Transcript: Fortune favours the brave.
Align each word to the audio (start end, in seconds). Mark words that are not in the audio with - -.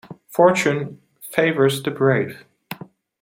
Fortune 0.31 0.99
favours 1.31 1.83
the 1.83 1.91
brave. 1.91 2.43